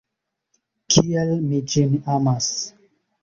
[0.95, 2.51] Kiel mi ĝin amas!